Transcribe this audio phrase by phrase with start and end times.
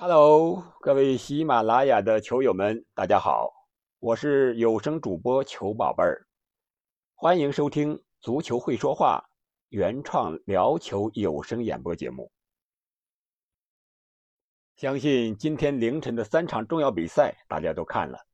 [0.00, 3.52] Hello，各位喜马拉雅的球友们，大家好，
[3.98, 6.24] 我是有声主播球宝贝儿，
[7.16, 9.20] 欢迎收听《足球会说话》
[9.70, 12.30] 原创聊球有声演播节目。
[14.76, 18.24] 相信今天凌晨的三场重要比赛大家都看了。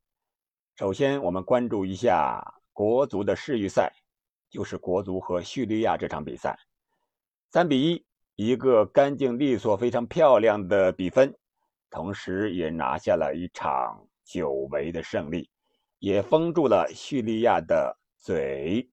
[0.75, 3.91] 首先，我们关注一下国足的世预赛，
[4.51, 6.59] 就是国足和叙利亚这场比赛，
[7.49, 8.05] 三比一，
[8.35, 11.35] 一个干净利索、非常漂亮的比分。
[11.89, 15.49] 同时，也拿下了一场久违的胜利，
[15.99, 18.89] 也封住了叙利亚的嘴。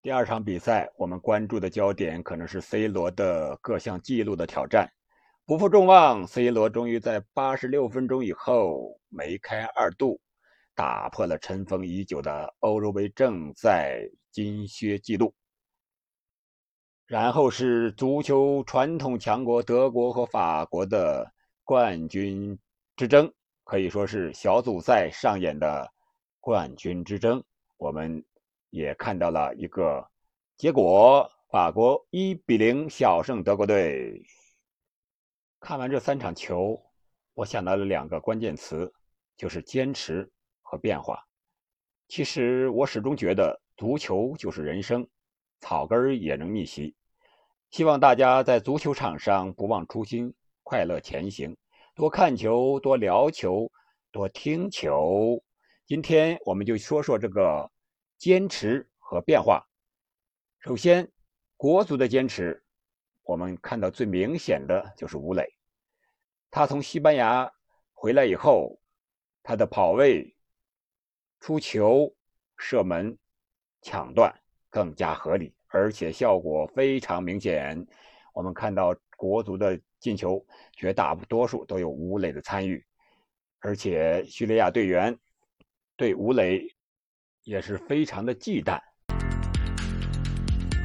[0.00, 4.90] 第二场比赛，我们关注的焦点可能是 C 罗的各项纪录的挑战。
[5.44, 10.18] 不负众望，C 罗终于在八十六分钟以后梅开二度，
[10.74, 15.34] 打破了尘封已久的欧洲杯正赛金靴纪录。
[17.06, 21.30] 然后是足球传统强国德国和法国的。
[21.68, 22.58] 冠军
[22.96, 23.30] 之争
[23.62, 25.86] 可以说是小组赛上演的
[26.40, 27.44] 冠军之争，
[27.76, 28.24] 我们
[28.70, 30.02] 也看到了一个
[30.56, 34.22] 结果：法国一比零小胜德国队。
[35.60, 36.82] 看完这三场球，
[37.34, 38.90] 我想到了两个关键词，
[39.36, 40.26] 就是坚持
[40.62, 41.22] 和变化。
[42.08, 45.06] 其实我始终觉得，足球就是人生，
[45.60, 46.96] 草根也能逆袭。
[47.70, 50.32] 希望大家在足球场上不忘初心。
[50.68, 51.56] 快乐前行，
[51.94, 53.72] 多看球，多聊球，
[54.12, 55.42] 多听球。
[55.86, 57.72] 今天我们就说说这个
[58.18, 59.66] 坚持和变化。
[60.58, 61.10] 首先，
[61.56, 62.62] 国足的坚持，
[63.22, 65.48] 我们看到最明显的就是吴磊。
[66.50, 67.50] 他从西班牙
[67.94, 68.78] 回来以后，
[69.42, 70.36] 他的跑位、
[71.40, 72.14] 出球、
[72.58, 73.16] 射门、
[73.80, 74.30] 抢断
[74.68, 77.86] 更加合理，而且效果非常明显。
[78.34, 79.80] 我们看到国足的。
[80.00, 82.84] 进球绝大多数都有吴磊的参与，
[83.60, 85.16] 而且叙利亚队员
[85.96, 86.74] 对吴磊
[87.44, 88.78] 也是非常的忌惮。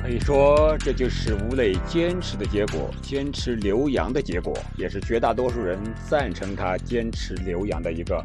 [0.01, 5.79] 可以说，这就是吴磊坚持的结果，坚持留洋的结果，也是绝大多数人
[6.09, 8.21] 赞成他坚持留洋的一个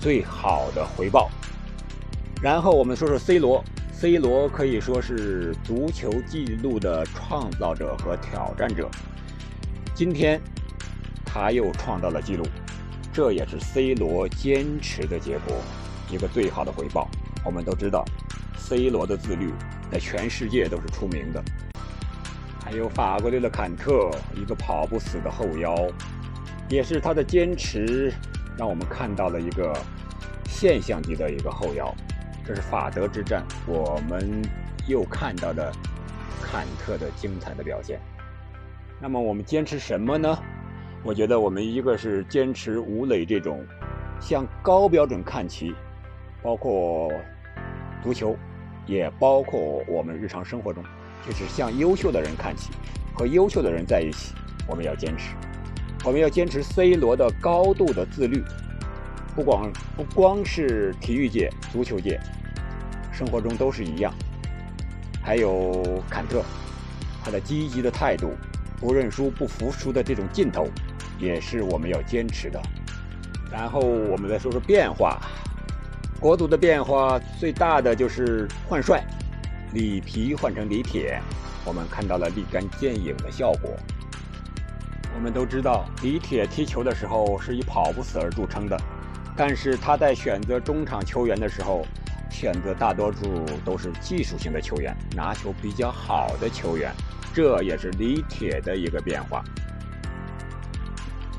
[0.00, 1.30] 最好的回报。
[2.42, 3.62] 然后我们说说 C 罗
[3.92, 8.88] ，C 罗可以说是足球纪录的创造者和挑战者。
[9.98, 10.40] 今天，
[11.26, 12.44] 他又创造了纪录，
[13.12, 15.56] 这也是 C 罗坚持的结果，
[16.08, 17.08] 一个最好的回报。
[17.44, 18.04] 我们都知道
[18.56, 19.52] ，C 罗的自律
[19.90, 21.42] 在全世界都是出名的。
[22.64, 25.74] 还有法国队的坎特，一个跑不死的后腰，
[26.68, 28.14] 也是他的坚持，
[28.56, 29.76] 让我们看到了一个
[30.46, 31.92] 现象级的一个后腰。
[32.46, 34.40] 这是法德之战，我们
[34.86, 35.72] 又看到了
[36.40, 38.00] 坎特的精彩的表现。
[39.00, 40.38] 那么我们坚持什么呢？
[41.04, 43.64] 我觉得我们一个是坚持吴磊这种
[44.20, 45.72] 向高标准看齐，
[46.42, 47.08] 包括
[48.02, 48.36] 足球，
[48.86, 50.82] 也包括我们日常生活中，
[51.24, 52.72] 就是向优秀的人看齐，
[53.14, 54.34] 和优秀的人在一起，
[54.66, 55.34] 我们要坚持。
[56.04, 58.42] 我们要坚持 C 罗的高度的自律，
[59.36, 62.20] 不光不光是体育界、足球界，
[63.12, 64.12] 生活中都是一样。
[65.22, 66.42] 还有坎特，
[67.22, 68.32] 他的积极的态度。
[68.80, 70.68] 不认输、不服输的这种劲头，
[71.18, 72.60] 也是我们要坚持的。
[73.50, 75.20] 然后我们再说说变化，
[76.20, 79.02] 国足的变化最大的就是换帅，
[79.72, 81.20] 里皮换成里铁，
[81.64, 83.70] 我们看到了立竿见影的效果。
[85.14, 88.78] 我们都知道，李铁踢球的时候是以跑不死而著称的，
[89.36, 91.84] 但是他在选择中场球员的时候，
[92.30, 96.92] 选择大多数都是技术型的球员，拿球比较好的球员。
[97.34, 99.44] 这也是李铁的一个变化。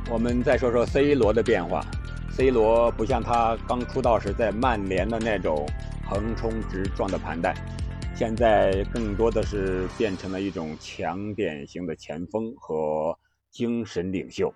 [0.10, 1.86] 我们再说说 C 罗的变化。
[2.32, 5.68] C 罗不像他刚出道时在曼联的那种
[6.06, 7.54] 横冲直撞的盘带，
[8.16, 13.18] 现在更多的是变成了一种强点型的前锋和
[13.52, 14.54] 精神领袖。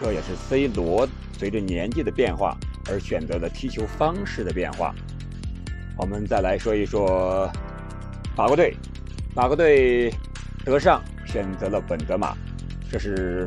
[0.00, 1.08] 这也是 C 罗
[1.38, 2.56] 随着年纪的变化
[2.90, 4.92] 而选择的踢球方式的变化。
[5.96, 7.50] 我们再来说一说
[8.36, 8.76] 法国队，
[9.34, 10.12] 法国队。
[10.64, 12.34] 德尚选择了本泽马，
[12.90, 13.46] 这是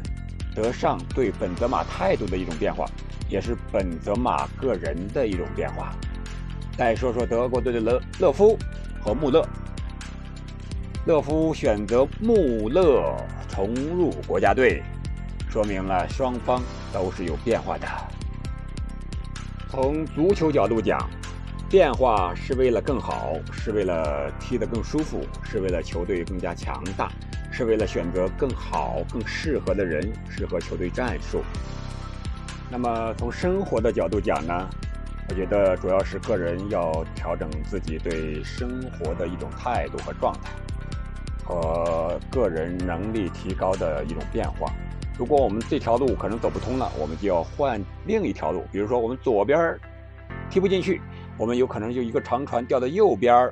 [0.54, 2.86] 德尚对本泽马态度的一种变化，
[3.28, 5.92] 也是本泽马个人的一种变化。
[6.78, 8.56] 再说说德国队的勒勒夫
[9.02, 9.44] 和穆勒，
[11.08, 13.18] 勒夫选择穆勒
[13.50, 14.84] 重入国家队，
[15.50, 16.62] 说明了双方
[16.94, 17.88] 都是有变化的。
[19.70, 21.10] 从足球角度讲。
[21.70, 27.12] 变化是为了更好，是为了踢得更舒服，是为了球队更加强大，
[27.52, 31.44] 是为了选择更好、更适合的人，适合球队战术。
[32.72, 34.70] 那么从生活的角度讲呢，
[35.28, 40.52] 我觉得主要是个人要调整自己对生活的一种态度和状态，
[41.44, 44.72] 和个人能力提高的一种变化。
[45.18, 48.64] 如果我们这条路可能走不通了，我们就要换另一条路。
[48.72, 49.78] 比如说，我们左边
[50.50, 51.02] 踢不进去，
[51.38, 53.50] 我们有可能就一个长传掉到右边，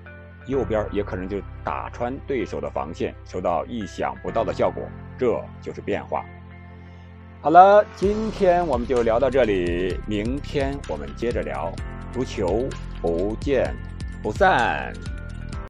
[0.47, 4.83] 右边也可能就打穿对手的防线，收到意想不到的效果。
[5.17, 6.25] 这就是变化。
[7.41, 11.71] 好了，今天我们就聊到这里，明天我们接着聊
[12.11, 12.67] 足球，
[13.01, 13.73] 不见
[14.23, 14.91] 不散。